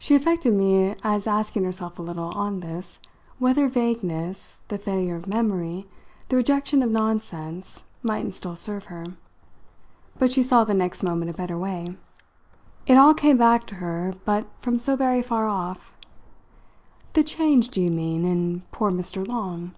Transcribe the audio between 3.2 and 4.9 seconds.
whether vagueness, the